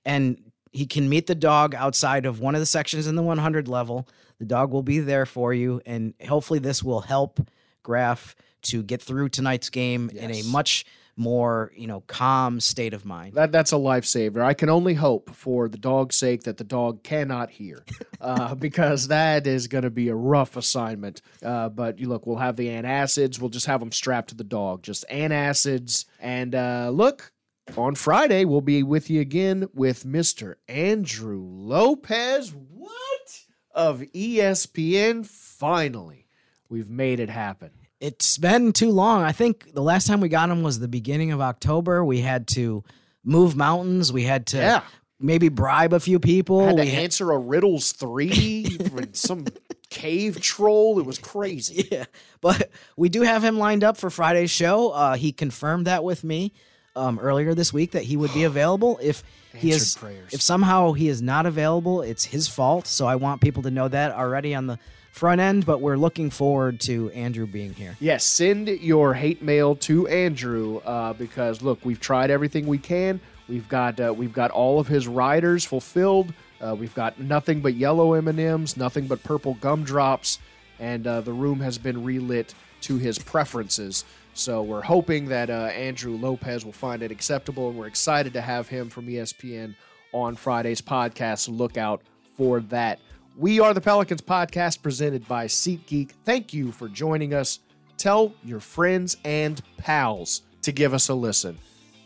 [0.06, 0.38] and
[0.72, 4.08] he can meet the dog outside of one of the sections in the 100 level.
[4.38, 7.46] The dog will be there for you, and hopefully, this will help
[7.82, 10.86] Graf to get through tonight's game in a much
[11.16, 13.34] more, you know, calm state of mind.
[13.34, 14.42] That that's a lifesaver.
[14.42, 17.84] I can only hope for the dog's sake that the dog cannot hear,
[18.20, 21.20] uh, because that is going to be a rough assignment.
[21.42, 23.38] Uh, but you look, we'll have the antacids.
[23.40, 26.06] We'll just have them strapped to the dog, just antacids.
[26.18, 27.32] And uh, look,
[27.76, 32.54] on Friday we'll be with you again with Mister Andrew Lopez.
[32.54, 33.44] What
[33.74, 35.26] of ESPN?
[35.26, 36.26] Finally,
[36.68, 37.70] we've made it happen.
[38.02, 39.22] It's been too long.
[39.22, 42.04] I think the last time we got him was the beginning of October.
[42.04, 42.82] We had to
[43.24, 44.12] move mountains.
[44.12, 44.80] We had to Yeah.
[45.20, 46.66] maybe bribe a few people.
[46.66, 49.46] had to We had- answer a riddles three from some
[49.88, 50.98] cave troll.
[50.98, 51.86] It was crazy.
[51.92, 52.06] Yeah,
[52.40, 54.90] but we do have him lined up for Friday's show.
[54.90, 56.52] Uh, he confirmed that with me
[56.96, 58.98] um, earlier this week that he would be available.
[59.00, 59.22] If
[59.54, 60.32] he is, prayers.
[60.32, 62.88] if somehow he is not available, it's his fault.
[62.88, 64.78] So I want people to know that already on the
[65.12, 65.64] front end.
[65.64, 67.96] But we're looking forward to Andrew being here.
[68.00, 73.20] Yes, send your hate mail to Andrew uh, because look, we've tried everything we can.
[73.48, 76.32] We've got uh, we've got all of his riders fulfilled.
[76.60, 80.38] Uh, we've got nothing but yellow M and M's, nothing but purple gumdrops,
[80.80, 84.04] and uh, the room has been relit to his preferences.
[84.34, 88.40] So we're hoping that uh, Andrew Lopez will find it acceptable, and we're excited to
[88.40, 89.74] have him from ESPN
[90.12, 91.48] on Friday's podcast.
[91.54, 92.00] Look out
[92.36, 92.98] for that.
[93.36, 96.10] We are the Pelicans podcast presented by SeatGeek.
[96.24, 97.60] Thank you for joining us.
[97.96, 101.58] Tell your friends and pals to give us a listen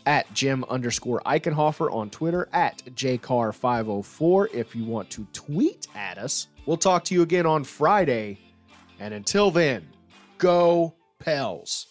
[0.05, 6.47] at Jim underscore Eichenhofer on Twitter, at JCar504 if you want to tweet at us.
[6.65, 8.39] We'll talk to you again on Friday.
[8.99, 9.85] And until then,
[10.37, 11.87] go Pels.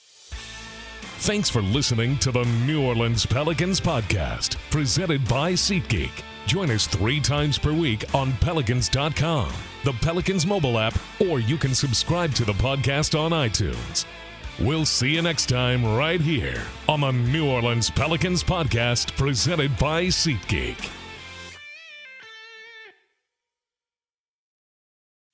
[1.19, 6.23] Thanks for listening to the New Orleans Pelicans podcast, presented by SeatGeek.
[6.47, 9.53] Join us three times per week on Pelicans.com,
[9.85, 14.07] the Pelicans mobile app, or you can subscribe to the podcast on iTunes.
[14.61, 20.05] We'll see you next time right here on the New Orleans Pelicans podcast presented by
[20.05, 20.91] SeatGeek.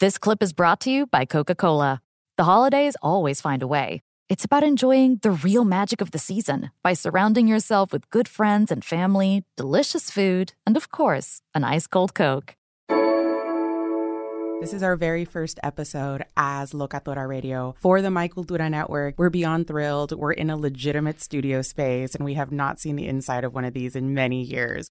[0.01, 2.03] This clip is brought to you by Coca Cola.
[2.37, 4.03] The holidays always find a way.
[4.33, 8.73] It's about enjoying the real magic of the season by surrounding yourself with good friends
[8.73, 12.57] and family, delicious food, and of course, an ice cold Coke.
[14.63, 19.17] This is our very first episode as Locatora Radio for the My Cultura Network.
[19.19, 20.19] We're beyond thrilled.
[20.19, 23.67] We're in a legitimate studio space, and we have not seen the inside of one
[23.67, 24.89] of these in many years.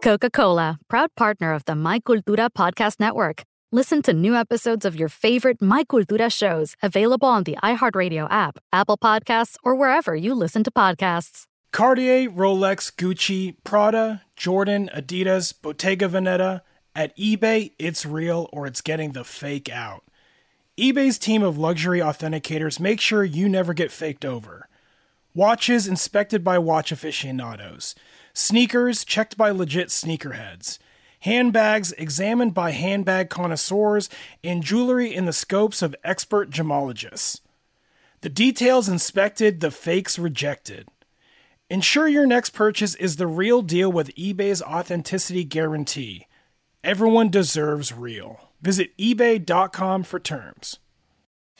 [0.00, 3.42] Coca Cola, proud partner of the My Cultura Podcast Network.
[3.74, 8.58] Listen to new episodes of your favorite My Cultura shows available on the iHeartRadio app,
[8.70, 11.46] Apple Podcasts, or wherever you listen to podcasts.
[11.72, 16.60] Cartier, Rolex, Gucci, Prada, Jordan, Adidas, Bottega Veneta.
[16.94, 20.04] At eBay, it's real or it's getting the fake out.
[20.78, 24.68] eBay's team of luxury authenticators make sure you never get faked over.
[25.34, 27.94] Watches inspected by watch aficionados.
[28.34, 30.78] Sneakers checked by legit sneakerheads.
[31.22, 34.08] Handbags examined by handbag connoisseurs.
[34.42, 37.40] And jewelry in the scopes of expert gemologists.
[38.22, 40.88] The details inspected, the fakes rejected.
[41.68, 46.26] Ensure your next purchase is the real deal with eBay's authenticity guarantee.
[46.84, 48.50] Everyone deserves real.
[48.60, 50.78] Visit eBay.com for terms.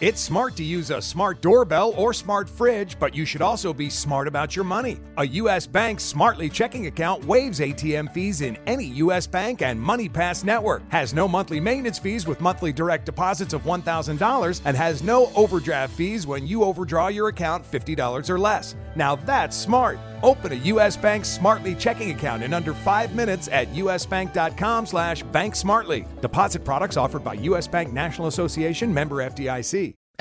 [0.03, 3.88] It's smart to use a smart doorbell or smart fridge, but you should also be
[3.88, 4.99] smart about your money.
[5.16, 5.64] A U.S.
[5.64, 9.28] Bank Smartly checking account waives ATM fees in any U.S.
[9.28, 14.61] Bank and MoneyPass network, has no monthly maintenance fees with monthly direct deposits of $1,000,
[14.64, 18.74] and has no overdraft fees when you overdraw your account $50 or less.
[18.97, 20.01] Now that's smart.
[20.24, 20.97] Open a U.S.
[20.97, 26.09] Bank Smartly checking account in under five minutes at usbank.com slash banksmartly.
[26.20, 27.68] Deposit products offered by U.S.
[27.68, 29.91] Bank National Association member FDIC.